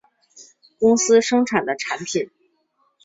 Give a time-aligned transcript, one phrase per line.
[0.79, 2.31] 公司生产的产品